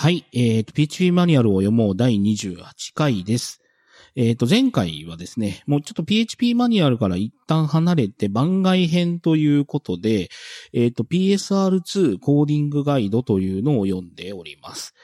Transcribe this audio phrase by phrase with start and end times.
[0.00, 0.24] はい。
[0.32, 2.64] えっ、と、PHP マニュアルを読もう第28
[2.94, 3.60] 回です。
[4.16, 10.30] えっ、と、前回はですね、もうちょっと PHP マニュアルから一旦離れて番外編ということで、
[10.72, 14.94] えっ、と、PSR2 コーディングガイドというのを読んでおります。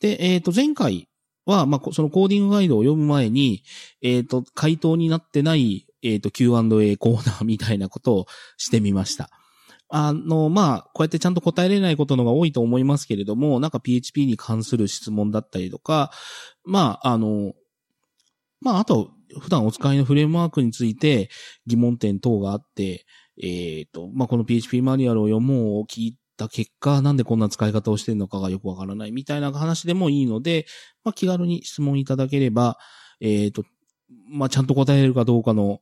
[0.00, 1.10] で、えっ、と、前回
[1.44, 3.64] は、まあ、そのコーディングガイドを読む前に、
[4.00, 8.26] えっ、と、回答になってない、えっ、と、Q&A コーナーみたいなことを
[8.56, 9.28] してみました。
[9.88, 16.10] あの、まあ、こうやってちゃんと答えれないことのが多いと思いますけれども、なんか PHP に関する質問だったりとか、
[16.64, 17.54] まあ、あの、
[18.60, 21.28] まあ、あと、普段お使いのフレームワークについて
[21.66, 23.04] 疑問点等があって、
[23.42, 30.66] えっ、と、まあ、この PHP マニュアルを読もうを聞いた結果、なんでこんな使い方をしてるのかがよくわからないみたいな話でもいいので、
[31.04, 32.78] まあ、気軽に質問いただければ、
[33.20, 33.64] えっ、と、
[34.30, 35.80] まあ、ちゃんと答えるかどうかの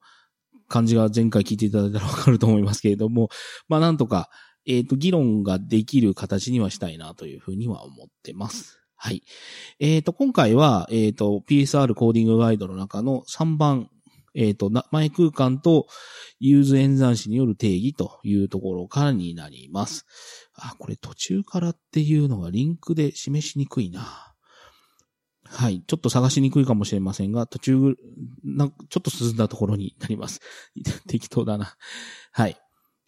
[0.69, 3.29] 感じが前回聞いていただいたらわかると思いますけれども、
[3.69, 4.31] まあなんとか、
[4.67, 8.81] えっ、と、議論ができる形にはしたいなというふうには思ってます。
[8.97, 9.23] はい。
[9.79, 13.91] えっ、と、今回は、えっ、と、PSR コーディングガイドの中の3番、
[14.35, 15.87] えっ、と、名前空間と
[16.41, 20.05] use 演算子による定義というところからになります。
[20.55, 24.36] あ、これ途中からっていうのがリンクで示しにくいな。
[25.49, 25.83] はい。
[25.87, 27.97] ちょっと探しにくいかもしれませんが、途中、
[28.45, 30.41] なんかちょっと進んだところになります。
[31.09, 31.77] 適当だな。
[32.33, 32.57] はい。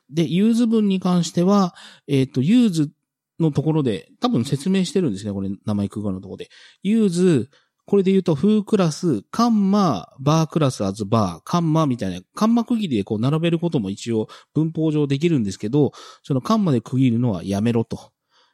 [0.09, 1.73] で、 use 文に関しては、
[2.07, 2.91] えっ、と、 use
[3.39, 6.49] のところで、多分説明してるんですね、これ、名前空間のところで。
[6.83, 7.49] use、
[7.85, 15.91] これで言うと、 FooClass、カンマ、 BarClass、as Bar、カンマみたいな、カンマ区切りでこう並べることも一応文法上できるんですけど、
[16.23, 18.11] そのカンマで区切るのはやめろと。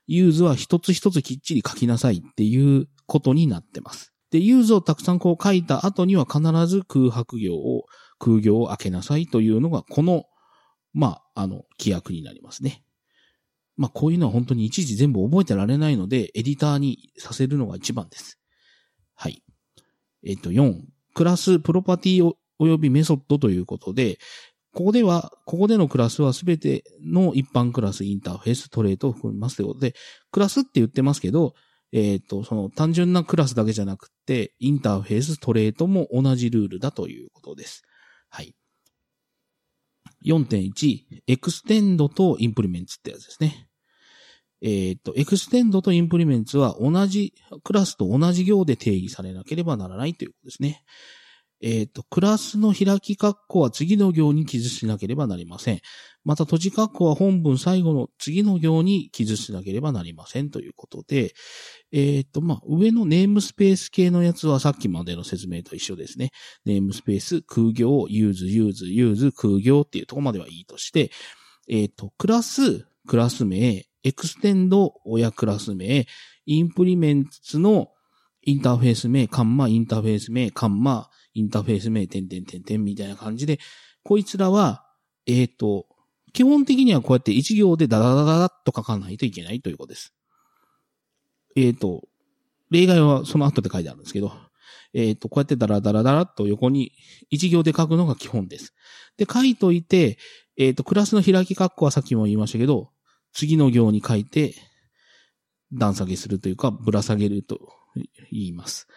[0.08, 4.14] use は一つ一つきっちり書きなさいっていうことになってます。
[4.32, 7.86] で、 use をたくさんこう書いた後には必ず空白行を、
[8.20, 10.24] 空行を開けなさいというのが、この、
[10.94, 12.84] まあ、あの、規約になりますね。
[13.76, 18.40] まあ、こういうのは本当にいちいち全部覚えてられないので、エディターにさせるのが一番です。
[19.18, 19.44] はい。
[20.24, 20.82] えっと、4、
[21.14, 24.20] クラス、プロパティおよびメソッドということで、
[24.74, 29.96] ここでは、ここでのクラスはすべての一般クラス、インターフェース、 trait を含みますということで、
[30.32, 31.56] クラスって言ってますけど、
[31.92, 37.84] えっ、と、その単純なクラスだけじゃなくて、インターフェース、 trait も同じルールだということです。
[38.30, 38.54] はい。
[40.26, 43.67] 4.1、 extends と implements ってやつですね。
[44.62, 50.84] えっ、と、 extends と implements は同じ、クラスと同じ行で定義されなければならないということですね。
[51.60, 55.80] えっ、と、クラスの開き括弧は次の行に記述しなければなりません。
[56.24, 61.34] また、閉じ括弧は本文最後の次の行に記述しなければなりませんということで、
[61.92, 66.30] えっ、と、まあ、上の namespace 系のやつはさっきまでの説明と一緒ですね。
[66.66, 71.12] namespace、空行、 use、use、use、空行っていうところまではいいとして、
[71.68, 76.08] えっ、と、 class、クラス名、 extends、親クラス名、
[76.46, 77.90] implements の
[78.42, 83.60] インターフェース名、カンマ、インターフェース名、カンマ、インターフェース名、点点点点みたいな感じで、
[84.04, 84.86] こいつらは、
[85.26, 85.88] えっ、と、
[86.32, 90.14] 基本的にはこうやって一行でダダダダダッと書かないといけないということです。
[91.58, 92.08] えっ、と、
[92.72, 94.32] 例外はその後で書いてあるんですけど、
[94.94, 96.94] えっ、と、こうやってダラダラダラっと横に
[97.30, 98.74] 一行で書くのが基本です。
[99.18, 100.18] で、書いといて、
[100.56, 102.92] えっ、と、クラスの開き括弧はさっきも言いましたけど、
[103.38, 104.56] 次の行に書いて、
[105.72, 107.60] 段下げするというか、ぶら下げると
[108.32, 108.88] 言います。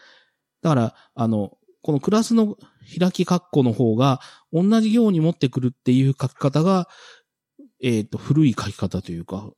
[0.62, 2.56] だから、あの、このクラスの
[2.98, 6.88] 開き括弧の方が、同じ行に持ってくるっていう書き方が、
[7.82, 9.50] えっ、と、古い書き方というか、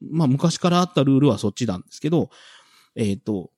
[0.00, 2.30] まあ、昔からあったルールはそっちなんですけど、
[2.94, 3.50] えっ、と、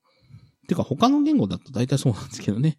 [0.66, 2.78] てか他の言語だと大体そうなんですけどね。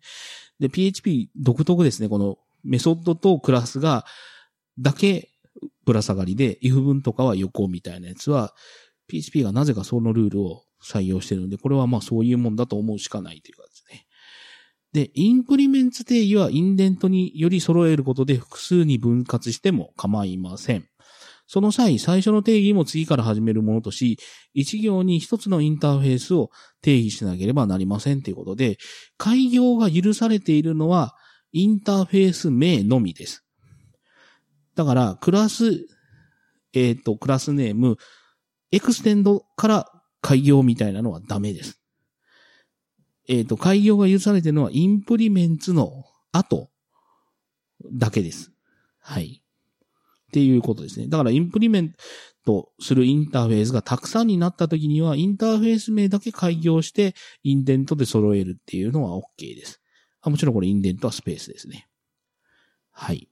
[0.59, 2.09] で、PHP 独特ですね。
[2.09, 4.05] このメソッドとクラスが、
[4.79, 5.30] だけ
[5.85, 8.53] ぶら下がりで、if 文とかは横みたいなやつは、
[9.07, 14.05] PHP がなぜかそのルールを採用してるので、これはまあそういうもんだと思うしかないというかですね。
[14.93, 20.87] で、 implements 定義はインデントにより揃えることで複数に分割しても構いません。
[21.47, 24.17] その際、最初の定義も次から始めるものとし、
[24.53, 26.49] 一行に一つのインターフェースを
[26.81, 28.77] 定義しなければなりませんということで、
[29.17, 31.13] 改行が許されているのは、
[31.51, 33.43] インターフェース名のみです。
[34.75, 35.85] だから、 class、
[36.73, 39.91] えっ、と、 ClassName、extends から
[40.21, 41.81] 開業みたいなのはダメです。
[43.27, 46.69] えっ、と、開業が許されてるのはインプリメンツの後
[47.91, 48.51] だけです。
[48.99, 49.41] はい。
[49.43, 51.07] っていうことですね。
[51.07, 51.93] だからインプリメン
[52.45, 59.81] トするインターフェースがたくさんになった時には、インターフェース名だけ開業して、インデントで揃えるっていうのは OK です。
[60.21, 61.87] あもちろんこれインデントはスペースですね。
[62.91, 63.30] はい。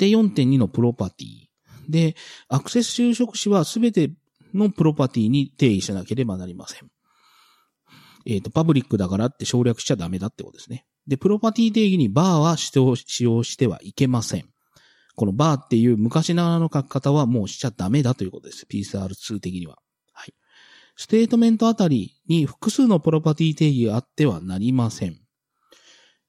[0.00, 1.90] で、4.2のプロパティ。
[1.90, 2.16] で、
[2.48, 4.10] アクセス修飾子はすべて
[4.54, 6.88] のプロパティに定義しなければなりません。
[8.24, 10.86] えっ、ー、と、 public だからって省略しちゃダメだってことですね。
[11.06, 12.72] で、プロパティ定義に var は使
[13.24, 14.48] 用してはいけません。
[15.16, 18.66] この var っていう昔ながらの書き方はもうしちゃダメだということです。
[18.70, 19.76] PSR2 的には。
[20.14, 20.34] はい。
[20.96, 25.18] ステートメントあたりに複数のプロパティ定義があってはなりません。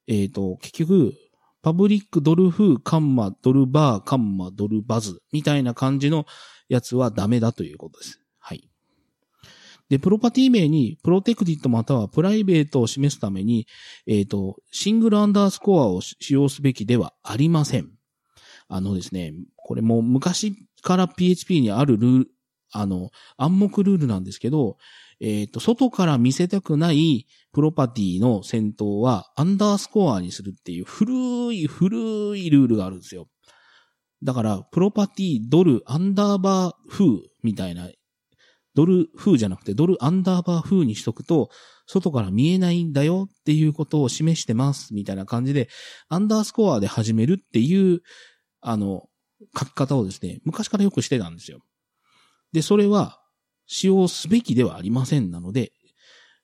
[0.08, 1.14] えっ、ー、と、結局、
[1.62, 6.25] パブリックドルフー、カンマ、ドルバー、カンマ、ドルバズみたいな感じの
[6.69, 8.19] やつはダメだということです。
[8.40, 8.69] はい。
[9.90, 13.68] で、プロパティ名にプロテクティットまたはプライベートを示すために、
[14.08, 17.92] えっ、ー、と、シングルアンダースコアを使用すべきではありません。
[18.68, 22.31] あのですね、これも昔から PHP にあるルール、
[22.72, 24.78] あの、暗黙ルールなんですけど、
[25.22, 33.28] えっ、ー、と、外から見せたくないプロパティの戦闘はアンダースコアにするっていう古い古いルールがあるんですよ。
[34.24, 37.06] だから、プロパティ、ドル、アンダーバー風
[37.44, 37.90] みたいな、
[38.74, 41.50] ドル風じゃなくてドルアンダーバー風にしとくと、
[41.86, 45.70] 外から見えないんだよっていうことを示してますみたいな感じで、
[46.10, 48.02] アンダースコアで始めるっていう、
[48.62, 49.08] あの、
[49.58, 51.60] 書き方をですね、昔からよくしてたんですよ。
[52.54, 53.21] で、それは、
[53.74, 55.72] 使用すべきではありませんなので、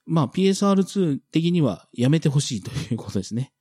[0.05, 3.51] まあ PSR2 的にはやめてほしいということですね。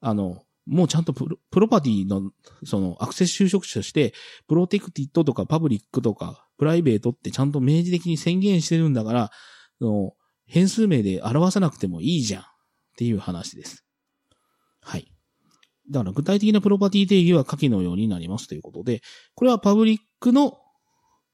[0.00, 2.30] あの、もうちゃんとプロプロパティの、
[2.64, 4.14] その、アクセス就職者として、
[4.46, 9.30] プロテクティットとかパブリックとか、プライベートってちゃんと明示的に宣言してるんだから、
[9.80, 10.12] その、
[10.46, 12.44] 変数名で表さなくてもいいじゃんっ
[12.96, 13.84] ていう話です。
[14.80, 15.10] はい。
[15.90, 19.02] だから具体的なプロパティ定義は下記のようになりますということで、
[19.34, 20.58] これは public の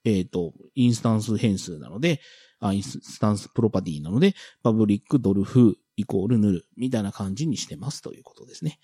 [0.04, 2.20] えっ、ー、と、インスタンス変数なので、
[2.60, 8.78] あインスタンスプロパティなので、 public ドル foo イコール null みたいな感じにしてますということですね。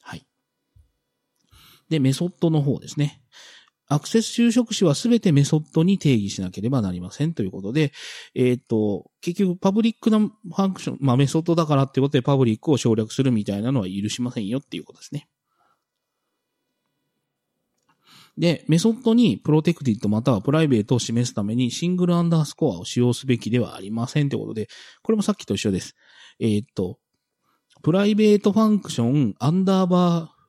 [0.00, 0.26] はい。
[1.88, 3.22] で、メソッドの方ですね。
[3.88, 7.92] アクセス修飾子はすべてメソッドに定義しなければなりませんということで、
[8.34, 15.28] えっ、ー、と、結局 public な function、まあメソッドだからってことで public を省略するみたいなのは許しませんよっていうことですね。
[18.38, 24.68] で、メソッドに protected または private を示すためにシングルアンダースコアを使用すべきではありませんということで、
[25.02, 25.94] これもさっきと一緒です。
[26.40, 26.98] えー、っと、
[27.82, 30.42] private function、アンダーバー、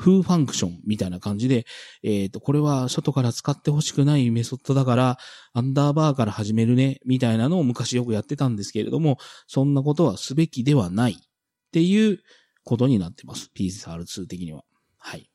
[0.00, 1.66] foo function みたいな感じで、
[2.04, 5.18] えっ、と、これは外から使ってほしくないメソッドだから、
[5.54, 9.18] アンダーバーから始めるね、みたいなのを昔よくやってたんですけれども、
[9.48, 11.16] そんなことはすべきではないっ
[11.72, 12.20] ていう
[12.62, 13.50] ことになってます。
[13.56, 14.62] PSR2 的には。
[14.98, 15.28] はい。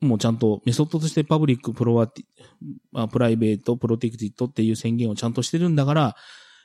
[0.00, 6.16] もうちゃんとメソッドとしてパブリック、プロワティ、プライベート、プロテクティットっていう宣言をちゃんとしてるんだから、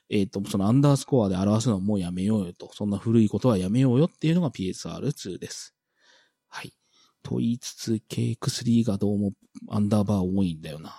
[0.09, 2.69] えっ、ー、と、そのアンダースコアで表すのはもうやめようよと。
[2.73, 5.73] そんな古いことはやめようよっていうのが PSR2 です。
[6.50, 6.73] はい。
[7.23, 9.31] と言いつつ、KX3 がどうも
[9.69, 10.94] アンダーバー多いんだよな。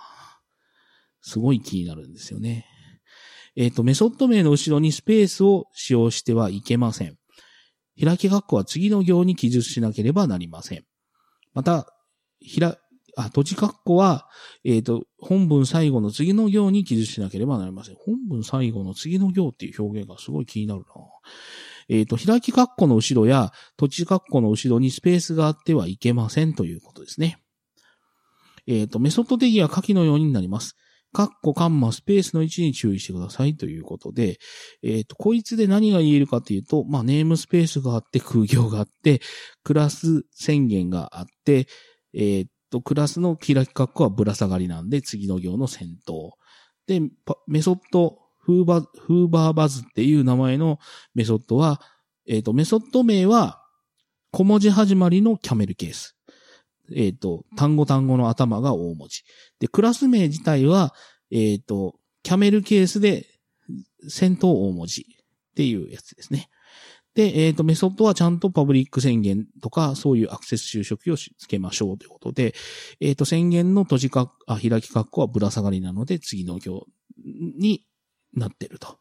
[1.21, 2.65] すごい気になるんですよね。
[3.55, 7.15] えっ、ー、と、メソッド名の後ろにスペースを使用してはいけません。
[8.01, 10.85] 開き括弧は次の行に記述しなければなりません。
[11.53, 11.92] また、
[12.43, 12.77] ひら、
[13.15, 14.27] あ、閉じ括弧は、
[14.63, 17.95] えっ、ー、と、本文最後の次の行に記述しなければなりません。
[17.95, 20.85] 本文最後の次の行っていう表現がすごい気になるな。
[21.89, 27.37] えっ、ー、と、開き括弧の後ろや閉じ括弧の後ろにスペースがあってはいけませんということですね。
[28.67, 30.75] えっ、ー、と、メソッド定義は下記のようになります。
[31.11, 34.39] カッコ、カンマ、スペースの位置に注意してくださいということで、
[34.81, 39.21] えっ、と、こいつで何が言えるかというと、まあ、ネームスペースがあって、空行があって、
[39.63, 41.67] クラス宣言があって、
[42.13, 46.37] えー、っと、クラスの開き括弧はぶら下がりなんで、次の行の先頭。
[46.87, 47.01] で、
[47.47, 50.79] メソッド、フーバー、フーバーバズっていう名前の
[51.15, 51.81] メソッドは、
[52.27, 53.61] えー、っと、メソッド名は、
[54.31, 56.17] 小文字始まりのキャメルケース。
[56.91, 59.23] えっ、と、単語単語の頭が大文字。
[59.59, 60.93] で、クラス名自体は、
[61.31, 63.27] えっ、と、キャメルケースで、
[64.09, 65.05] 先頭大文字っ
[65.55, 66.49] ていうやつですね。
[67.15, 72.55] で、えっ、ー、と、メソッドはちゃんとパブリック宣言とか、そういうアクセス就職をつけましょうということで、
[72.99, 76.87] えっ、ー、と、宣言の閉じか、あ、開き括弧はぶら下がりなので、次の行
[77.23, 77.85] に
[78.33, 78.97] なってると。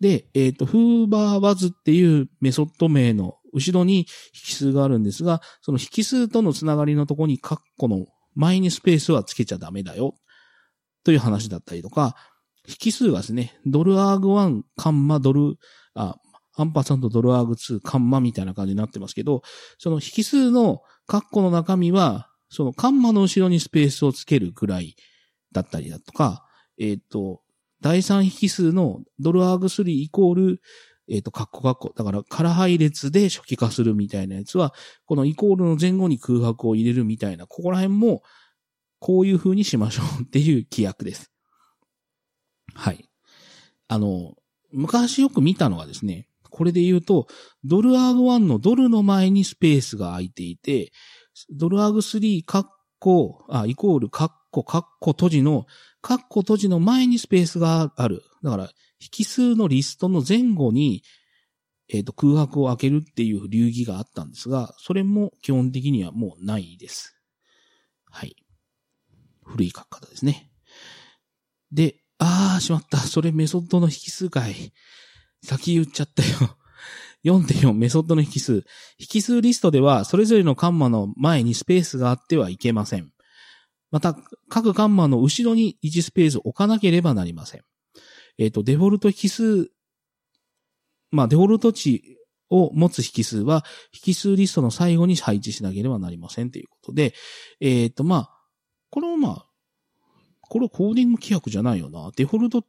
[0.00, 10.14] で、えっ、ー、と、フーバーバズっていうメソッド名の後ろに引数があるんですが、その引数とのつながりのところに括弧の前にスペースはつけちゃダメだよ。
[11.04, 12.16] という話だったりとか、
[12.84, 15.56] 引数がですね、ドルアーグ1、カンマドル、
[15.94, 16.16] あ、
[16.56, 19.42] アンパさんとドルアーグ2、カンマみたいな感じになってますけど、
[19.78, 24.96] その引数のカッコの中身は、そのカンマの後ろにスペースをつけるぐらい
[25.52, 26.44] だったりだとか、
[26.78, 27.42] えっ、ー、と、
[27.80, 30.60] 第三引数のドルアーグ3イコール、
[31.08, 31.92] えっ、ー、と、カッコカッコ。
[31.94, 38.22] だから、空配列で初期化するみたいなやつは、このイコールの前後に空白を入れるみたいな、ここら辺も、
[38.98, 41.30] こういう風にしましょうっていう規約です。
[42.74, 43.08] はい。
[43.88, 44.34] あの、
[44.72, 47.26] 昔よく見たのはですね、これで言うと、
[47.64, 50.90] ドルアーグ1のドルの前にスペースが空いていて、
[51.50, 52.66] ドルアーグ3、カッ
[52.98, 55.66] コ、あ、イコール、カッコ、カッコ閉じの、
[56.00, 58.22] カッコ閉じの前にスペースがある。
[58.42, 58.70] だから、
[59.18, 61.02] 引数のリストの前後に、
[61.90, 67.18] えっ、ー、と、空白を開けるっていう流儀があったんですが、それも基本的にはもうないです。
[68.10, 68.34] はい。
[69.44, 70.50] 古い書き方ですね。
[71.70, 72.96] で、あー、しまった。
[72.96, 74.72] それメソッドの引数かい。
[75.46, 76.56] 先言っちゃったよ。
[77.24, 78.64] 4.4メソッドの引数。
[78.98, 83.10] 引数リストでは、それぞれのカンマの前にスペースがあってはいけません。
[83.90, 84.16] また、
[84.48, 87.62] 各カンマの後ろに1スペースを置かなければなりません。
[88.38, 89.70] えっ、ー、と、デフォルト引数、
[91.10, 92.18] まあ、デフォルト値
[92.50, 93.64] を持つ引数は、
[94.06, 97.14] 引数リストの最後に配置しなければなりませんということで、
[97.60, 98.30] えっ、ー、と、まあ、
[98.90, 99.46] これはまあ、
[100.48, 102.10] これコーディング規約じゃないよな。
[102.16, 102.64] デフォルト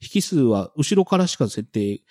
[0.00, 2.02] 引数は後ろからしか設定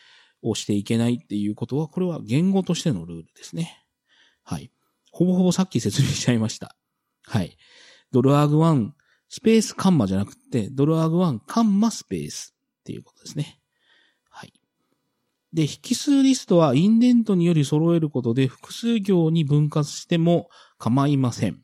[0.41, 3.85] をしていけないっていうことは、これは言語としてのルールですね。
[4.43, 4.71] はい。
[5.11, 6.75] ほぼほぼさっき説明しちゃいました。
[7.25, 7.57] はい。
[8.11, 8.91] ドルアーグ1、
[9.27, 13.59] スペースカンマじゃなくて、ドルアーグ1、カンマスペースっていうことですね。
[14.29, 14.53] はい。
[15.53, 21.63] で、引数リストはインデントにより揃えることで複数行に分割しても構いません。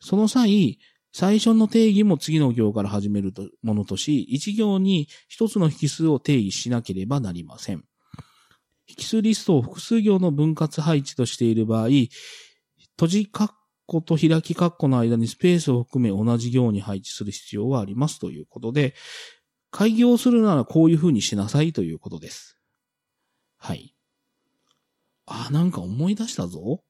[0.00, 0.78] その際、
[1.12, 7.84] 最初の定義も次の行から始めるものとし、一行に一つの引数を定義しなければなりません。
[8.86, 13.50] 引数リストを複数行の分割配置としている場合、閉じ括
[13.86, 18.94] 弧と開き括弧の間にスペースを含め同じ行に配置する必要はありますということで、
[19.70, 22.60] 開業するならこういう風にしなさいということです。
[23.56, 23.94] はい。
[25.26, 26.82] あ、なんか思い出したぞ。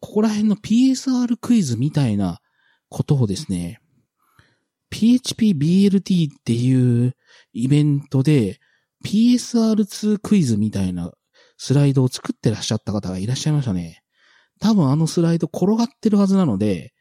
[0.00, 2.41] ここら辺の PSR クイズみたいな
[2.92, 3.80] ことをですね、
[4.92, 7.16] PHPBLT っていう
[7.54, 8.60] イベントで
[9.04, 11.12] PSR2 クイズみたいな
[11.56, 14.02] スライドを作ってらっしゃった方がいらっしゃいましたね。
[14.60, 16.92] 多分あのスライド転がってるはずなので、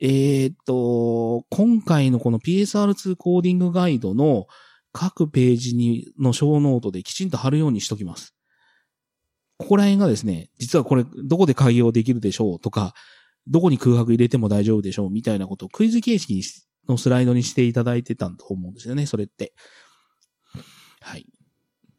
[0.00, 4.46] えー、っと、今回のこの PSR2 コーディングガイドの
[4.92, 8.34] 各ページに、のショーノートできちんと貼るようにしときます。
[9.58, 12.94] ここら辺がですね、実はこれどこで開業できるでしょうとか、
[13.48, 16.42] どこに空白入れても大丈夫でしょうみたいなことをクイズ形式
[16.88, 19.52] のスライドにしていただいてたと思うんですよね、それって。
[21.00, 21.26] はい。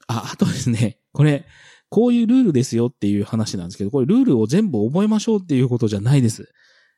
[0.08, 1.46] あ、あとですね、これ、
[1.90, 6.52] こういうルールですよっていう話なんですけど、これルールを全部覚えましょうっていうことじゃないです。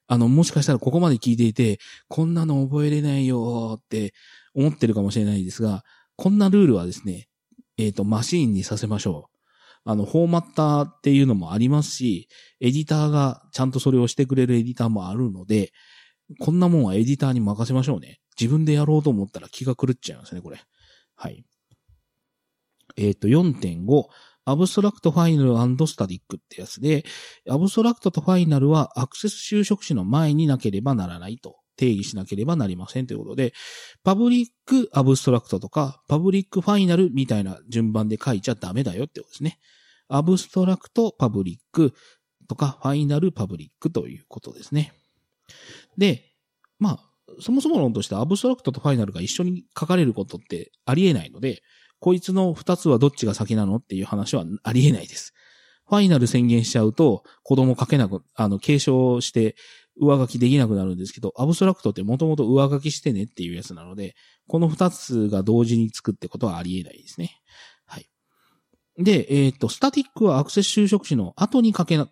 [0.08, 1.80] あの、もしかしたらここまで聞いていて、
[2.10, 4.14] こんなの覚えれないよって
[4.54, 5.84] 思ってるかもしれないですが、
[6.18, 7.30] こんなルールはですね、
[7.78, 9.41] えっ、ー、と、マシーンにさせましょう。
[9.84, 12.28] あの、フォーマッターっていうのもありますし、
[12.60, 15.72] エディターがちゃんとそれをしてくれるエディターもあるので、
[16.40, 18.20] こんなもんはエディターに任せましょうね。
[18.40, 20.62] 自分でやろうと思ったら気が狂っちゃいますね、これ。
[21.16, 21.44] はい。
[22.98, 24.06] えっ、ー、と、4.5、
[24.46, 27.06] abstract final static ってやつで、
[27.50, 33.54] abstract とファイナルはアクセス修飾子の前になければならないと定義しなければなりませんということで、
[34.04, 39.58] パブリックアブストラクトとか、パブリックファイナルみたいな順番で書いちゃダメだよってことですね。
[40.08, 41.96] アブストラクトパブリック
[42.48, 44.94] とか、ファイナルパブリックということですね。
[45.98, 46.24] で、
[46.78, 47.00] まあ、
[47.40, 51.64] そもそも論として abstract とファイナルが一緒に書かれることってありえないので、
[52.00, 55.34] こいつの二つはどっちが先なのっていう話はありえないです。
[55.92, 59.58] ファイナル宣言しちゃうと、子供書けなく、あの、継承して
[60.00, 64.16] 上書きできなくなるんですけど、 abstract ってもともと上書きしてねっていうやつなので、
[64.48, 67.42] この二つが同時につくってことはありえないですね。
[67.86, 68.10] はい。
[68.98, 72.08] で、えっ、ー、と、 static はアクセス修飾子の後に書けな、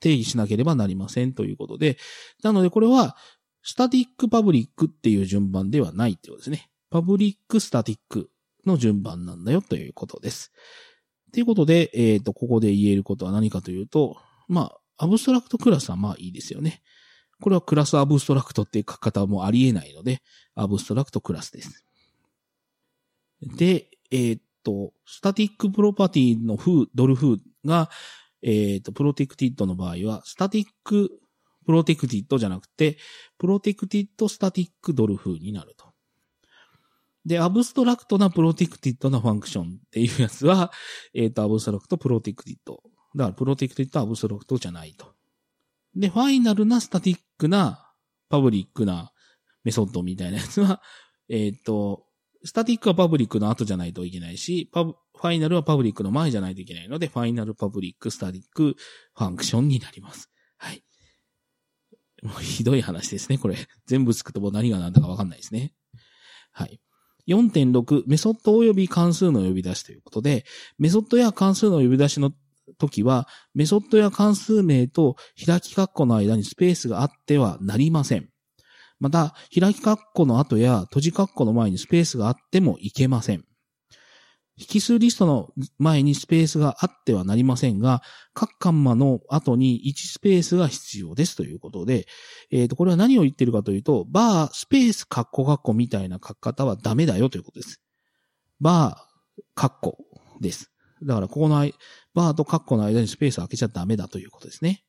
[0.00, 1.96] 定義しなければなりませんということで、
[2.42, 3.16] なのでこれは、
[3.62, 6.70] static public っていう順番ではないってことですね。
[6.90, 8.30] public static
[8.66, 10.52] の順番なんだよということです。
[11.32, 16.82] ということで、えっ、ー、と、ここで言えることは何かというと、まあ、 abstract class はまあいいですよね。
[17.44, 20.22] これは class abstract っていう書き方もありえないので、
[20.54, 21.84] abstract class です。
[23.42, 27.90] で、えー、っと、 static プロパティの foo、ドル foo が、
[28.40, 31.10] えー、っと、 protected の場合は、 static
[31.66, 32.96] protected じゃなくて、
[33.36, 35.92] protected static ドル foo になると。
[37.26, 40.72] で、 abstract な protected な function っていうやつは、
[41.12, 42.82] えっ、と、 abstract、protected。
[43.14, 45.14] だから、 protected、abstract じゃないと。
[45.94, 47.92] で、ファイナルな static な、
[48.28, 49.12] public な
[49.64, 50.82] メソッドみたいなやつは、
[51.28, 52.06] えっ、ー、と、
[52.44, 60.30] static は public の後じゃないといけないし、パブ、ファイナルは public の前じゃないといけないので、 final public static function になります。
[60.58, 60.84] はい。
[62.22, 63.56] もうひどい話ですね、これ。
[63.86, 65.72] 全部つくとも何が何だかわかんないですね。
[66.52, 66.80] はい。
[67.26, 70.44] 4.6、メソッド及び関数の呼び出しということで、
[70.78, 72.32] メソッドや関数の呼び出しの
[72.78, 78.28] 時は、メソッドや関数名と開き括弧の間にスペースがあってはなりません。
[79.00, 83.44] また、開き括弧の後や閉じ括弧の前にスペースがあってもいけません。
[84.56, 88.02] 引数リストの前にスペースがあってはなりませんが、
[88.34, 92.06] 各カンマの後に1スペースが必要ですということで、
[92.52, 97.82] えっ、ー、と、これは何を言ってるかというと、バー、スペース、カッコカッコみたいな書き方はダメだよということです。
[98.60, 99.98] バー、カッコ
[100.40, 100.70] です。
[101.02, 101.68] だから、ここの
[102.14, 104.84] バーとカッコの間にスペースを開けちゃダメだということですね。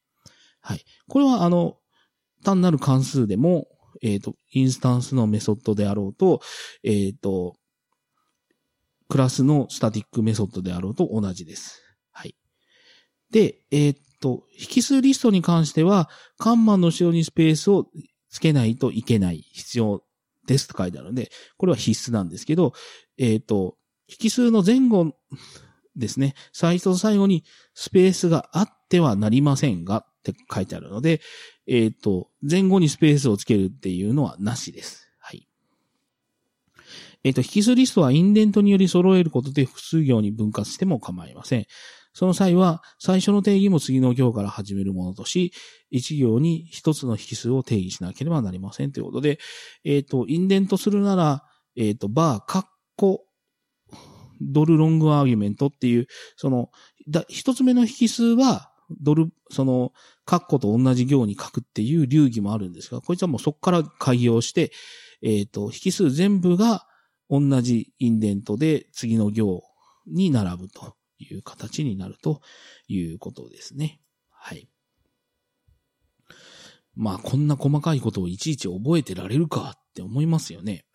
[0.62, 0.86] はい。
[1.08, 1.78] これは、あの、
[2.44, 3.68] 単なる関数でも、
[4.02, 6.42] えっ、ー、と、インスタンスのメソッドであろうと、
[6.84, 7.56] えっ、ー、と、
[9.08, 11.82] クラスのスタティックメソッドであろうと同じです。
[12.12, 12.36] はい。
[13.32, 17.88] で、えー、っと、引数リストに関しては、カンマの後ろにスペースを
[18.30, 20.04] つけないといけない必要
[20.48, 22.74] ですと書いてあるので、これは必須なんですけど、
[23.18, 23.78] え、っと、
[24.08, 25.16] 引数の前後
[25.96, 31.22] ですね、最初と最後にスペースがあってはなりませんがって書いてあるので、
[31.68, 35.10] えっ、と、前後にスペースをつけるっていうのはなしです。
[35.20, 35.48] はい
[37.24, 41.66] えっ、と、引数リストはインデントにより揃えることで複数行に分割しても構いません。
[42.16, 45.52] その際は、最初の定義も次の行から始めるものとし、
[45.92, 49.38] 一行に一つの引数を定義しなければなりませんということで、
[49.84, 51.44] えっ、と、インデントするなら、
[51.76, 53.26] えっ、と、バー、カッコ、
[54.42, 56.70] ドルロングアーギュメントっていう、その、
[57.28, 58.72] 一つ目の引数は、
[59.02, 59.94] ドル、その、
[60.26, 64.72] カッコと同じ行に書くっていう流儀もあるんですが、こいつはもうそこから開業して、
[65.22, 66.88] えっ、と、引数全部が、
[67.30, 69.64] 同じインデントで次の行
[70.08, 72.42] に並ぶという形になると
[72.88, 74.00] いうことですね。
[74.30, 74.70] はい。
[76.96, 80.86] まあ、こんな細かいことをいちいち覚えてられるかって思いますよね。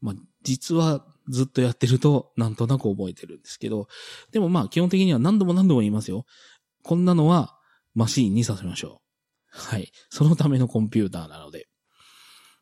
[0.00, 3.88] まあ、実はずっとやってるとなんとなく覚えてるんですけど、
[4.32, 6.24] でもまあ基本的には何度も何度も言いますよ。
[6.82, 7.56] こんなのは
[7.94, 9.08] マシーンにさせましょう。
[9.50, 9.90] はい。
[10.10, 11.68] そのためのコンピューターなので。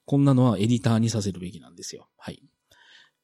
[0.07, 2.09] こんなのはエディターにさせるべきなんですよ。
[2.17, 2.41] はい。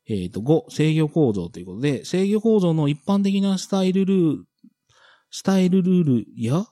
[0.09, 4.45] えっ、ー、と、5、制御構造ということで、制御構造の一般的なスタイルルール、
[5.31, 6.67] スタイルルールや、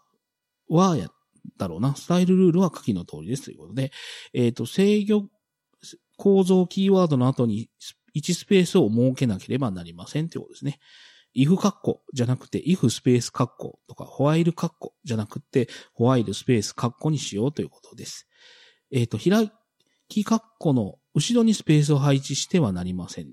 [0.68, 1.08] はや、
[1.56, 1.94] だろうな。
[1.94, 3.92] スタイルルールは下記の通りですということで、
[4.34, 5.28] えっ、ー、と、制御
[6.16, 7.70] 構造キーワードの後に
[8.16, 10.78] 1スペースを設けなければなりませんということですね。
[11.34, 15.68] if カッコじゃなくて if スペースカッコとか while カッコじゃなくて
[15.98, 18.26] while スペースカッコにしようということです。
[18.92, 19.52] えっ、ー、と、開
[20.08, 23.28] きカッコの後ろにスペースを配置してはなりません。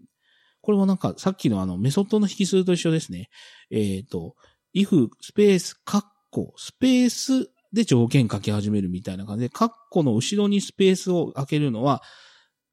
[0.62, 3.30] これはなんかさっきのあのメソッドの引数と一緒ですね。
[3.72, 4.36] えっ、ー、と、
[4.76, 12.04] if スペースカッコスペースで条件書き始めるみたいな感じで、カッコの後ろにスペースを開けるのは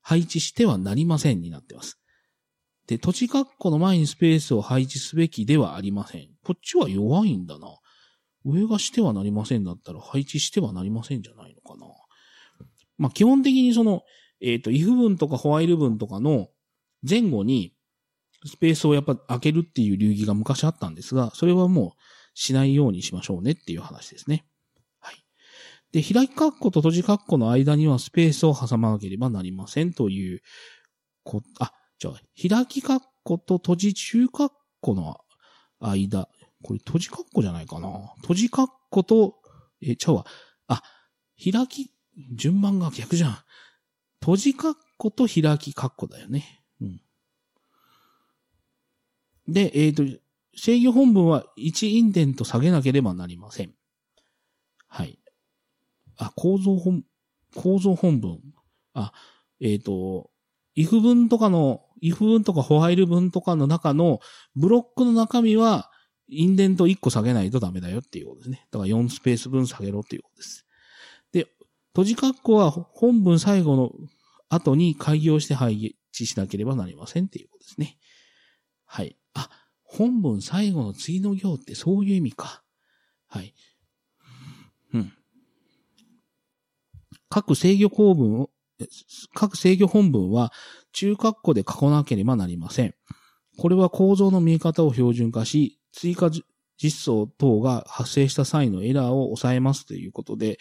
[0.04, 1.98] 配置してはなりませんになってます。
[2.86, 6.28] で、土地カッコの前にスペースを配置すべきではありません。
[6.44, 7.68] こっちは弱いんだな。
[8.44, 11.86] 上がしてはなりませんだったら配置してはなりませんじゃないのかな。
[12.98, 14.02] まあ、基本的にその、
[14.42, 16.48] えっ、ー、と、if 文とかホワイル文とかの
[17.08, 17.74] 前後に
[18.44, 22.00] スペースをやっぱ開けるっていう流儀が昔あったんですが、それはもう
[22.34, 24.44] しないようにしましょうねっていう話ですね。
[25.94, 30.42] で、開き括弧と閉じ括弧の間にはスペースを挟まなければなりませんという、
[31.22, 32.10] こ、あ、じゃ、
[32.48, 35.20] 開き括弧と閉じ中括弧の
[35.78, 36.28] 間、
[36.64, 38.12] これ閉じ括弧じゃないかな。
[38.22, 39.36] 閉じ括弧と、
[39.80, 40.26] え、ちゃうわ。
[40.66, 40.82] あ、
[41.38, 41.92] 開き、
[42.32, 43.38] 順番が逆じゃん。
[44.18, 46.64] 閉じ括弧と開き括弧だよね。
[46.80, 47.00] うん。
[49.46, 50.20] で、えっ、ー、と、
[50.56, 53.74] 制御本文は1インデント下げなければなりません。
[54.88, 55.20] はい。
[56.16, 57.04] あ、構造本、
[57.54, 58.40] 構造本文。
[58.94, 59.12] あ、
[59.60, 60.30] えっ、ー、と、
[60.76, 64.20] if 文とかの、if 文とかホワイル文とかの中の
[64.56, 65.90] ブロックの中身は、
[66.28, 68.66] インデント1個下げないとダメだよっていうことですね。
[68.70, 70.66] だから4スペース分下げろっていうことです。
[71.32, 71.46] で、
[71.92, 73.92] 閉じ括弧は本文最後の
[74.48, 77.98] 後に開業して配置しなければなりませんっていうことですね。
[78.86, 79.16] はい。
[79.34, 79.50] あ、
[79.82, 82.62] 本文最後の次の行ってそういう意味か。
[83.28, 83.54] はい。
[84.92, 85.12] うん。
[87.34, 88.50] 各制御構文を、
[89.34, 90.52] 各制御本文は
[90.92, 92.94] 中括弧で書かなければなりません。
[93.58, 96.44] これは構造の見え方を標準化し、追加実
[96.90, 100.58] 装等が発生した際のエラーを抑えますということで、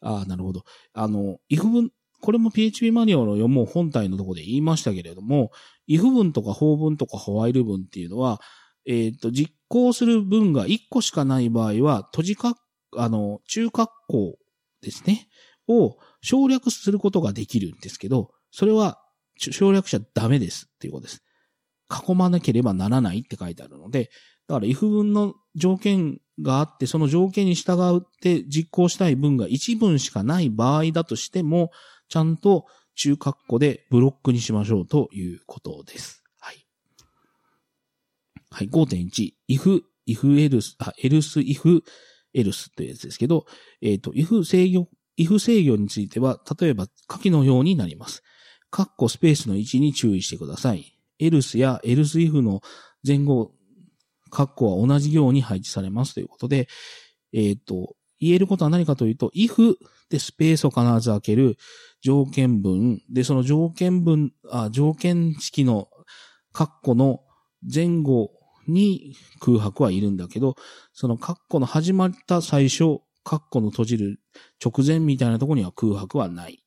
[0.00, 0.64] ああ、なるほど。
[0.92, 5.52] あの、if 文、これも PHP マニュアルを読もう本体のとこで言いましたけれども、
[5.88, 8.40] if 文とか法文とかホワイル文っていうのは、
[8.86, 12.56] えっ、ー、と、実行する文が1個しかない場合は、閉じか、
[12.96, 14.36] あの、中括弧
[14.82, 15.28] ですね、
[15.68, 19.00] を省略することができるんですけど、それは
[19.38, 21.22] 省略しちゃダメですっていうことです。
[21.90, 24.10] 囲まなければならないって書いてあるので、
[24.46, 31.70] だから if 文の条件があって、その条件に従って実行したい文が一文しかない場合だとしても、
[32.08, 36.22] ちゃんと中括弧でブロックにしましょうということです。
[36.40, 36.66] はい。
[38.50, 39.32] はい、5.1。
[39.48, 41.82] if, if else, あ、else, if,
[42.34, 43.46] else というやつですけど、
[43.80, 48.22] えっ、ー、と、if 制御、if 制御については、例えば下記のようになります。
[48.70, 50.98] 括弧スペースの位置に注意してください。
[51.20, 52.60] else や else if の
[53.06, 53.52] 前後
[54.30, 56.68] 括弧は同じように配置されますということで、
[57.32, 59.76] えっ、ー、と、言えることは何かというと、if
[60.10, 61.56] でスペースを必ず開ける
[62.00, 65.88] 条件文、で、その条件文、あ条件式の
[66.52, 67.20] 括弧の
[67.62, 68.30] 前後
[68.66, 70.56] に空白はいるんだけど、
[70.92, 74.20] その括弧の始まった最初、括弧の閉じる
[74.64, 76.62] 直前みたいなところには空白はない。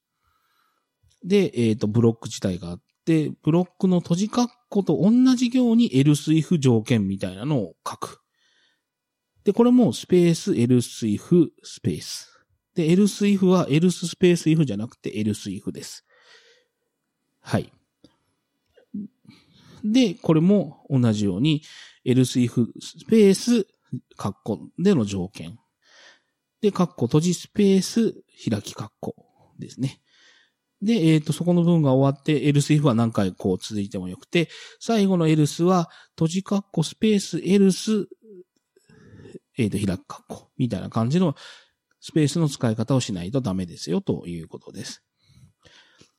[1.23, 8.21] で、えっ、ー、と、ブロック自体があっで、ブロックの閉じ括弧と同じように else if 条件みたいなのを書く。
[9.43, 12.45] で、これもスペース else if スペース。
[12.75, 16.05] で、else if は else スペース if じゃなくて else if です。
[17.39, 17.71] はい。
[19.83, 21.63] で、これも同じように
[22.05, 23.67] else if スペース
[24.15, 25.57] 括弧での条件。
[26.61, 28.13] で、括弧閉じスペース
[28.49, 29.15] 開き括弧
[29.59, 30.01] ですね。
[30.81, 38.07] で、えっ、ー、と、そこの文が終わって、else if は何回こう続いてもよくて、最後の else は、閉じ括弧スペース else、
[39.57, 41.35] えっ、ー、と、開く括弧みたいな感じの
[41.99, 45.03] スペースの使い方をしないとダメですよということです。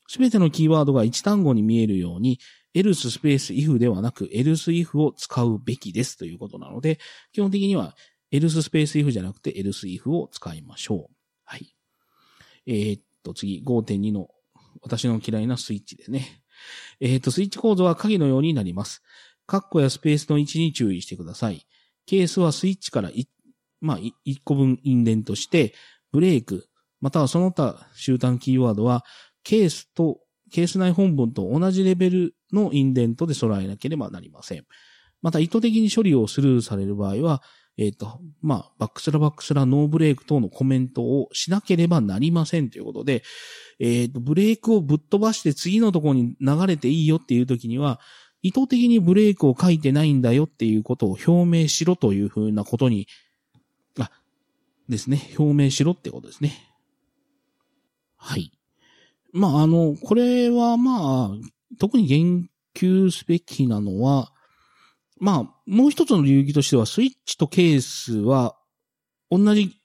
[0.07, 2.39] すべてのキーワードが一単語に見えるように、
[2.75, 7.01] else スペース if ではなく else if を使うべきですということなので、
[7.33, 7.97] 基本的には
[8.33, 11.15] else スペース if じゃなくて else if を使いましょう。
[11.45, 11.75] はい。
[12.67, 14.29] えー、っと、次、5.2の
[14.81, 16.43] 私の嫌いなスイッチでね。
[17.01, 19.03] えっ、と、スイッチ構造は鍵のようになります。
[19.47, 21.67] カッコやスペースの位置に注意してください。
[22.07, 23.11] ケースはスイッチから
[23.81, 24.13] まあ、1
[24.45, 25.75] 個分インデントして、
[26.13, 26.69] ブレイク、
[27.01, 29.05] またはその他集団キーワードは、
[29.43, 30.21] ケースと、
[30.53, 34.65] ケース内本文と同じレベルのインデントで揃えなければなりません。
[35.21, 37.43] また意図的に処理をスルーされる場合は、
[37.79, 43.23] えっ、ー、と、まあ、バックスラバックスラノーブレイク等のコメントをしなければなりませんということで、
[43.81, 48.01] えっ、ー、と、ブレイクをぶっ飛ばして次のところに流れていいよっていう時には、
[48.43, 53.07] 意図的にブレイクを書いてないんだよっていうことを表明しろというふうなことに、
[53.99, 54.11] あ、
[54.89, 55.31] ですね。
[55.39, 56.53] 表明しろってことですね。
[58.17, 58.53] はい。
[59.33, 64.33] まあ、あの、これはまあ、特に言及すべきなのは、
[65.23, 68.57] まあ、もう一つの流儀としては、スイッチとケースは、
[69.31, 69.81] 同じ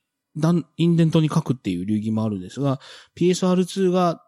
[0.77, 2.79] インデントに書くっていう流儀もあるんですが、
[3.15, 4.23] PSR2 が、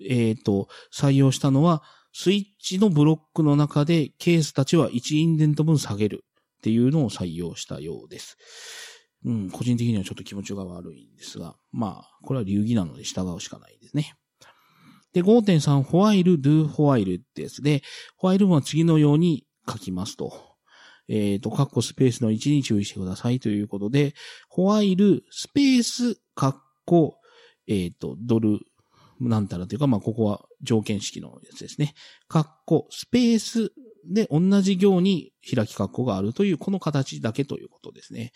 [0.00, 1.82] えっ、ー、と、採用したのは、
[2.14, 8.38] スイッチのブロックの中でケースたちは1インデント分下げるっていうのを採用したようです。
[9.26, 14.14] うん、個人的にはちょっと気持ちが悪いんですが、まあ、これは流儀なので従うしかないですね。
[15.12, 17.82] で、5.3、ホワイル、ドゥ、ホワイルってやつで、
[18.16, 20.58] ホワイルは次のように書きますと。
[21.08, 24.14] えっ、ー、と、カッコスペースの位置に注意してくださいということで、
[24.48, 26.54] ホワイル、スペース、カッ
[26.84, 27.16] コ、
[27.66, 28.60] えっ、ー、と、ドル、
[29.20, 31.94] なんたらというか、まあ、ここは条件式のやつですね。
[32.28, 33.72] カッコ、スペース
[34.06, 38.32] で同じ行に開きカッコがあるという、この形だけということですね。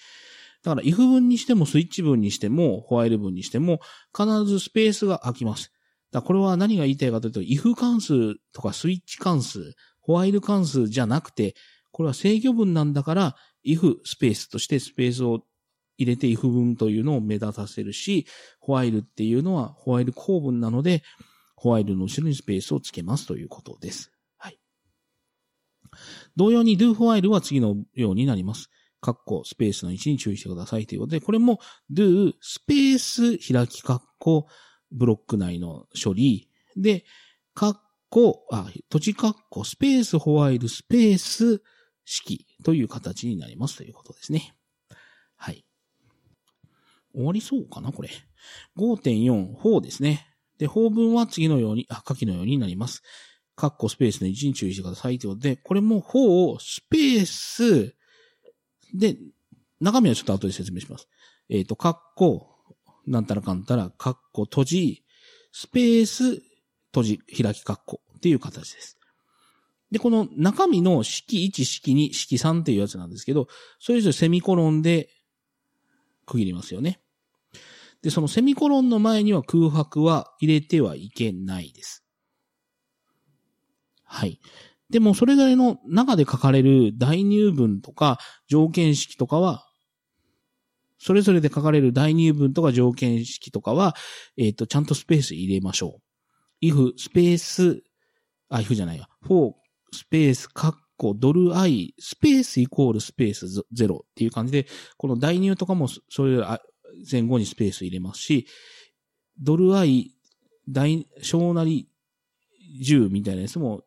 [0.64, 3.81] だから、if 文にしてもスイッチ文にしても、ホワイル文にしても、
[4.16, 5.73] 必ずスペースが空きます。
[6.11, 11.54] だこれは何が言いたいかというと、if 関数とかスイッチ関数、ホワイル関数じゃなくて、
[11.90, 15.44] これは制御文なんだから、if スペースとしてスペースを
[15.96, 18.26] 入れて if 文というのを目立たせるし、
[18.60, 21.02] ホワイルっていうのはホワイル構文なので、
[21.56, 24.10] ホワイルの後ろにスペースをつけますということです。
[24.36, 24.58] はい。
[26.36, 28.68] 同様に do ホワイルは次のようになります。
[29.00, 31.60] カッコ、スペースの位置に注意してくださいということで、これも
[31.92, 34.46] do スペース開きカッコ、
[34.90, 37.04] ブロック内の処理で、
[37.54, 37.76] カッ
[38.12, 41.62] コ、あ、閉じカッコ、スペースホワイル、スペース
[42.05, 44.55] 式という形になりますということですね。
[45.35, 45.64] はい。
[47.14, 48.11] 終わりそうかなこれ。
[48.77, 50.27] 5.4、法ですね。
[50.59, 53.03] で、法文は次のように、あ、下記のようになります。
[53.57, 57.96] カッコスペースの1に注意してくださいということで、これも法をスペース
[58.92, 59.16] で、
[59.81, 61.09] 中身はちょっと後で説明します。
[61.48, 62.46] えっ、ー、と、カッコ、
[63.07, 65.05] なんたらかんたら、カッコ閉じ、
[65.51, 66.42] スペース、
[66.92, 68.98] 閉じ、開きカッコっていう形です。
[69.90, 75.11] で、この中身の式1、式2、式3っていうやつなんですけど、それぞれセミコロンで
[76.26, 77.00] 区切りますよね。
[78.02, 82.05] で、そのセミコロンの前には空白は入れてはいけないです。
[84.05, 84.40] はい。
[84.90, 89.66] でも、それぞれの中で書かれる代入文とか条件式とかは、
[90.98, 93.94] それぞれで書かれる代入文とか条件式とかは、
[94.37, 96.12] えっ、ー、と、ちゃんとスペース入れましょう。
[96.62, 97.83] If スペース、
[98.48, 99.09] あ、if じゃないや。
[99.27, 99.55] for
[99.92, 106.42] スペース、カッコ、ドル i、スペースイコールスペース0っていう感じで、この代入とかもそれ
[107.11, 108.46] 前後にスペース入れますし、
[109.38, 110.14] ドル i、
[110.68, 111.88] 大、小なり
[112.83, 113.83] 10みたいなやつも、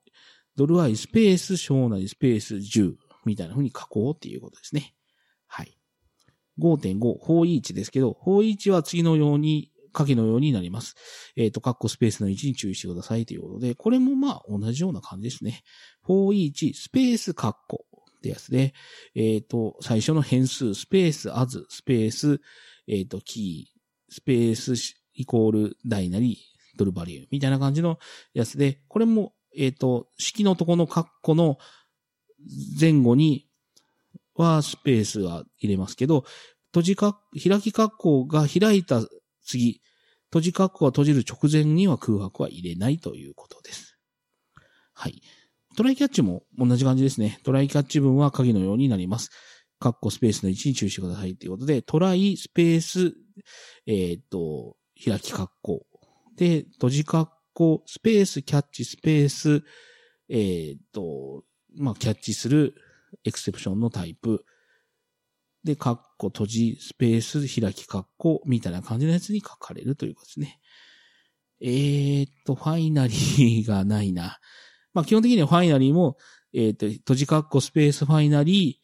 [0.55, 4.93] ドル i スペース小なりスペース10みたいな風に書こうっていうことですね。
[5.47, 5.77] はい。
[6.59, 10.95] 5.5、方位置ですけど、方位置は次のように下記のようになります。
[11.35, 15.63] えっ、ー、と、カッコスペースの位置に注意してくださいということで、これもまあ同じような感じですね。
[16.05, 17.85] for each スペースカッコ
[18.17, 18.73] ってやつで、
[19.15, 22.41] えっ、ー、と、最初の変数、スペース as スペース、
[22.87, 24.73] えっ、ー、と、キー、スペース
[25.13, 26.39] イコール大なり
[26.77, 27.97] ドルバリューみたいな感じの
[28.33, 31.57] やつで、これも、えっ、と、式のとこのカッコの
[32.79, 33.47] 前後に
[34.35, 36.25] はスペースは入れますけど、
[36.67, 39.01] 閉じか、開きカッコが開いた
[39.45, 39.81] 次、
[40.29, 43.97] 閉じ括弧が閉じる直前には空白は入れないということです。
[44.93, 45.21] はい。
[45.77, 47.39] トライキャッチも同じ感じですね。
[47.43, 49.29] トライキャッチ文は鍵のようになります。
[49.79, 53.13] カッコスペースの位置に注意してくださいということで、トライスペース、
[53.85, 55.85] えっ、と、開き括弧。
[56.37, 59.63] で、閉じ括弧、スペース、キャッチ、スペース、
[60.29, 61.43] えっ、と、
[61.77, 62.75] まあ、キャッチする
[63.25, 64.45] エクセプションのタイプ。
[65.65, 70.59] で、カッコ閉じ、スペース、開きカッコ、みたいな感じのやつに書かれるということですね。
[71.59, 74.39] えー、っと、ファイナリーがないな。
[74.93, 76.17] まあ、基本的にはファイナリーも、
[76.53, 78.79] えー、っと、閉じカッコ、スペース、ファイナリ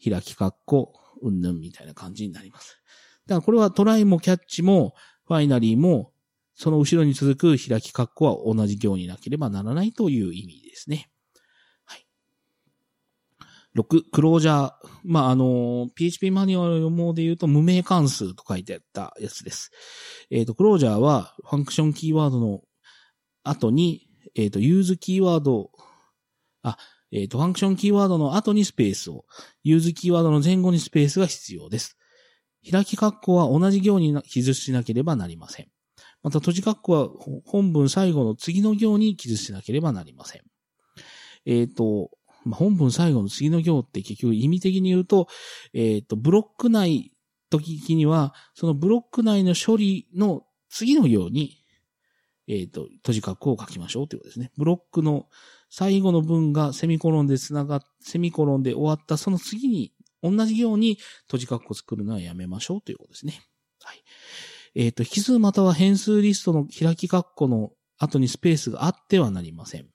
[0.00, 2.78] ー、開きカッコ、うんぬんみたいな感じになります。
[3.26, 4.94] だからこれはトライもキャッチも、
[5.26, 6.14] ファイナリーも、
[6.54, 11.10] その後ろに続く開きカッコは同じ行になければならないという意味ですね。
[13.76, 14.72] 6、クロージャー。
[15.04, 19.70] まあ、あの、PHP マニュアルもで言うと無名関数と書いてあったやつです。
[20.30, 22.62] えっ、ー、と、クロージャーはファンクションキーワードの
[23.42, 25.70] 後に、えっ、ー、と、ユーズキーワード、
[26.62, 26.78] あ、
[27.10, 29.24] えっ、ー、と、ファンクションキーワードの後にスペースを、
[29.62, 31.96] ユーズキーワードの前後にスペースが必要です。
[32.70, 35.68] 開き括弧は同じ行に記述しなければなりません。
[36.22, 37.08] また、閉じ括弧は
[37.44, 40.42] 本文最後の次の行に記述しなければなりません。
[41.44, 42.10] えっ、と、
[42.44, 45.28] まあ、本文最後の次の行って結局意味的に言うと、
[45.72, 47.12] えっ、ー、と、ブロック内
[47.50, 51.64] 時には、そのブロック内の処理の次の行に、
[52.46, 54.50] えっ、ー、と、閉じ括弧を書きましょうということですね。
[54.56, 55.28] ブロックの
[55.70, 63.42] 最後の文がセミコロンで繋がっ、セミコロンで終わったその次に、同じように閉じ括弧を作るのはやめましょうということですね。
[63.82, 64.02] はい。
[64.74, 69.88] えっ、ー、と、引数または変数リストの開き括弧の後にスペースがあってはなりません。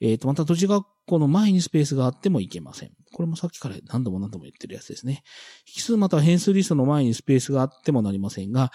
[0.00, 2.90] えっ、ー、と、また閉じ括弧の前にスペースがあってもいけません。
[3.12, 5.22] これもさっきから何度も何度も言ってるやつですね。
[5.66, 8.72] 引数または変数リストの前にスペースがあってもなりませんが、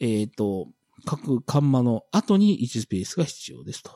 [0.00, 0.68] えっ、ー、と、
[1.04, 3.90] 各カンマの後に1スペースが必要ですと。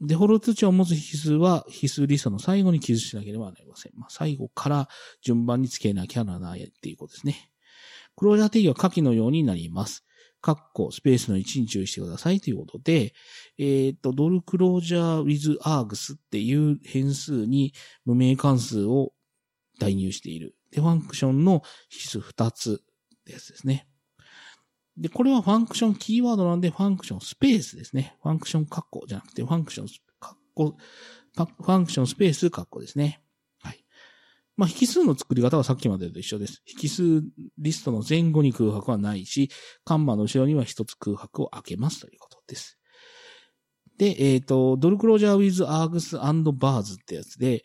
[0.00, 3.92] デフォルト値を持つ引数は引数リストの最後に記述しなければなりません。
[3.96, 4.88] まあ、最後から
[5.22, 7.50] 順番につけなきゃならないっていうことですね。
[8.14, 10.04] クロージャー定義は下記のようになります。
[10.40, 13.12] カッコ、スペースの位置に注意してくださいということで、
[13.58, 17.72] えっ、と、ドルクロージャー with args っていう変数に
[18.04, 19.12] 無名関数を
[19.78, 20.54] 代入している。
[20.70, 23.88] で、ファンクションの引数2つってやつですね。
[24.96, 28.16] で、これは function キーワードなんで、 function スペースですね。
[28.22, 29.86] function カッコじゃなくて、 function
[30.18, 30.76] カッコ、
[31.34, 33.20] function スペースカッコですね。
[34.56, 36.62] まあ、引数の作り方はさっきまでと一緒です。
[36.82, 37.22] 引数
[37.58, 39.50] リストの前後に空白はないし、
[39.84, 42.78] カンマの後ろには一つ空白を開けますということです。
[43.98, 47.64] で、えっ、ー、と、ドル closure with args vars ってやつで、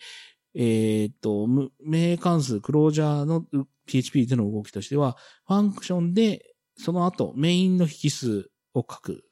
[0.54, 1.48] えっ、ー、と、
[1.84, 3.46] 無名関数、クロージャーの
[3.86, 9.24] PHP での動きとしては、 function で、その後、メインの引数を書く。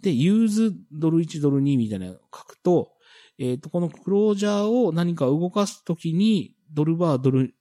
[0.00, 2.92] で、 use ドル1ドル2みたいなのを書くと、
[3.40, 7.54] えっ、ー、と、このクロージャーを何か動かすときに、ドル var、ドル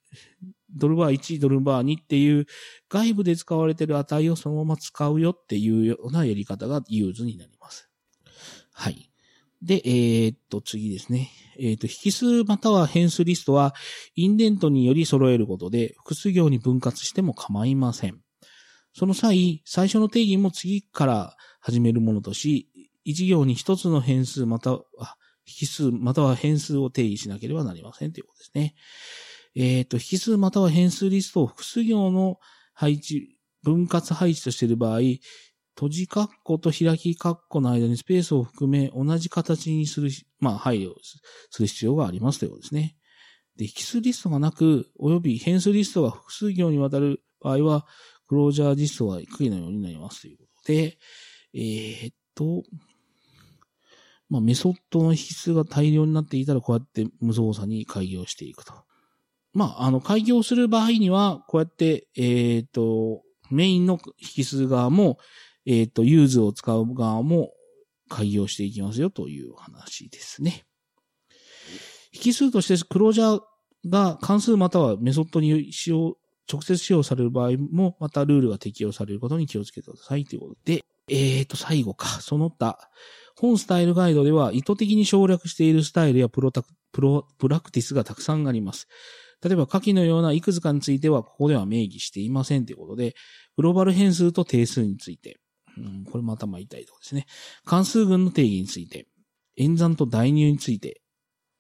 [0.72, 2.46] ドル var1、ドル var2っていう
[2.90, 7.90] 外部で使われている値をそのまま使うよっていうようなやり方が use になります。
[8.74, 9.10] はい。
[9.62, 11.32] で、えー、っと、次ですね。
[11.58, 13.76] えー、っと、引数または変数リストは、
[14.16, 18.22] インデントにより揃えることで、複数行に分割しても構いません。
[18.94, 22.70] その際、最初の定義も次から始めるものとし、
[23.04, 25.18] 一行に一つの変数または、
[25.62, 28.76] 引数または変数を定義しなければなりませんということですね。
[29.56, 32.40] えっ、と、引数または変数リストを複数行の
[32.74, 35.00] 配置、分割配置としている場合、
[35.76, 40.94] 閉じ括弧と開き括弧の間にスペースを含め同じ形にする、まあ配慮
[41.50, 42.96] する必要がありますということですね。
[43.56, 47.86] で、引数リストがなく、および変数リストが複数行にわたる場合は、
[48.28, 50.98] クロージャー実装は次のようになりますということで、
[51.54, 52.64] えー、っと、
[54.30, 58.74] まあ、メソッドの引数が大量になっていたら、こうやって無造作に開業していくと。
[59.54, 64.00] まあ、あの、開業する場合には、こうやって、えっ、と、メインの
[64.38, 65.18] 引数側も、
[65.66, 67.52] えっ、と、 use を使う側も
[68.08, 70.66] 改行していきますよという話ですね。
[72.12, 73.42] 引数としてクロージャー
[73.90, 76.18] が関数またはメソッドに使用、
[76.52, 82.90] 直接使用される場合も、またルールが適用されることに気をつけてくださいということで、えっ、と、最後か、その他、
[83.40, 88.88] 本スタイルガイドでは意図的に省略しているスタイルやプロタク、プロ、プラクティスがたくさんあります。
[89.42, 93.16] 例えば、下記のようないくつかについては、ここでは明記していませんということで、
[93.56, 95.40] グローバル変数と定数について、
[95.78, 97.26] うん、これも頭痛いところですね。
[97.64, 99.08] 関数群の定義について、
[99.56, 101.02] 演算と代入について、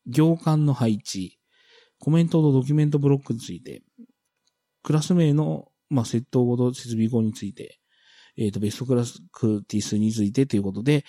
[0.06, 1.38] 行間の配置、
[2.00, 3.82] コメントとドキュメントブロックについて、
[4.84, 7.80] クラス名の、まあ、窃盗語と設備語について、
[8.38, 11.06] えっ、ー、と、ベストクラスクティスについてということで、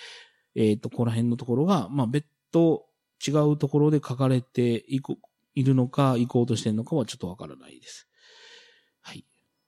[0.55, 2.85] えっ、ー、と、ここら辺のところが、まあ、別途
[3.25, 5.17] 違うところで書かれていく、
[5.53, 8.07] いるのか、行こうとしてるのかはちょっとわからないです。
[9.01, 9.25] はい。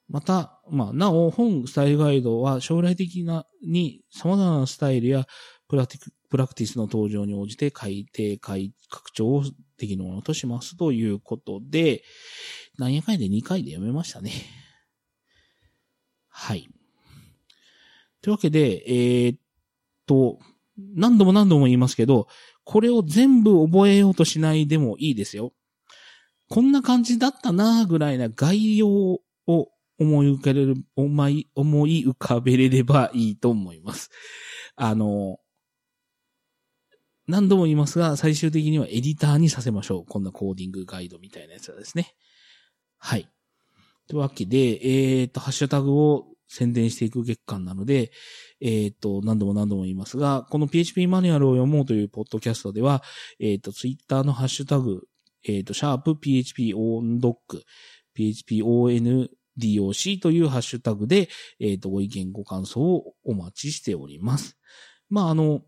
[0.09, 5.25] また、まあ、なお、本スタイルガイドは将来的な、に様々なスタイルや
[5.67, 9.43] プラティクプラクティスの登場に応じて改定、改、拡張を
[9.77, 12.01] できるものとしますということで、
[12.79, 14.31] なんやかんやで2回で読めましたね。
[16.29, 16.67] はい。
[18.23, 19.39] というわけで、えー、っ
[20.07, 20.39] と、
[20.77, 22.27] 何度も何度も言いますけど、
[22.63, 25.53] これを全部覚えようとしないでもいいですよ。
[26.49, 29.21] こんな感じだったなぐらいな概要を
[29.99, 34.09] 思い浮かべる、思い、思い浮かべれればいいと思います。
[34.75, 35.37] あの、
[37.27, 40.05] 何度も言いますが、最終的にはエディターにさせましょう。
[40.05, 42.13] こんなコーディングガイドみたいなやつはですね。
[42.97, 43.29] はい。
[44.07, 48.11] というわけで、えっ、と、ハッシュタグを宣伝していく月間なので、
[48.63, 53.03] えっ、ー、と、何度も何度も言いますが、この PHP マニュアルを読もうというポッドキャストでは、
[53.39, 55.01] えっ、ー、と、ツイッターのハッシュタグ、
[55.45, 57.35] えっ、ー、と、シャープ PHP OnDoc、
[58.13, 61.27] PHP ONDOC というハッシュタグで、
[61.59, 64.57] えっ、と、ご意見ご感想をお待ちしております。
[65.09, 65.63] まあ、あの、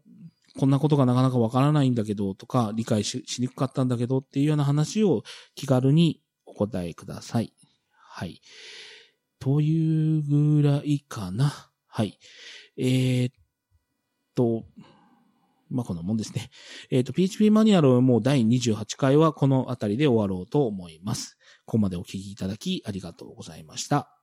[0.57, 7.51] こんなことがなかなかわからないんだけどとか、理解しにくかったんだけどっていうような話を気軽にお答えください。
[7.91, 8.41] はい。
[9.39, 11.71] というぐらいかな。
[11.87, 12.17] はい。
[12.77, 13.33] えー、っ
[14.35, 14.65] と、
[15.69, 16.49] まあ、こんなもんですね。
[16.91, 21.37] えー、っと、PHP マニュアルもう第28回はこのあたりで終わろうと思います。
[21.65, 24.14] ここまでお聞きいただきありがとうございました。